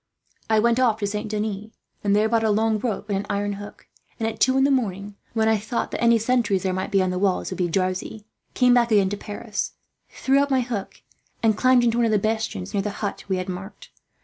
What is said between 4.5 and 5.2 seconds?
in the morning,